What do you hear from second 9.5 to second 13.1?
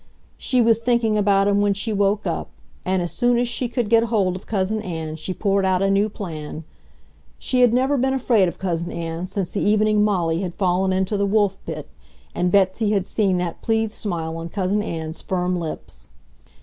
the evening Molly had fallen into the Wolf Pit and Betsy had